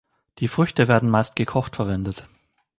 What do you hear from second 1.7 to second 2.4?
verwendet.